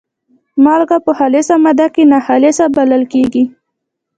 مالګه 0.63 0.97
په 1.05 1.11
خالصه 1.17 1.55
ماده 1.63 1.87
کې 1.93 2.03
ناخالصه 2.11 2.65
بلل 2.75 3.03
کیږي. 3.13 3.43